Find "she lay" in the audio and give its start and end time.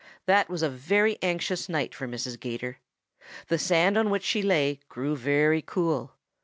4.23-4.79